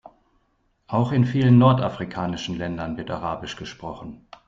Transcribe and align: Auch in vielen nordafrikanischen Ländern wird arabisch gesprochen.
Auch 0.87 1.11
in 1.11 1.27
vielen 1.27 1.59
nordafrikanischen 1.59 2.57
Ländern 2.57 2.97
wird 2.97 3.11
arabisch 3.11 3.55
gesprochen. 3.55 4.25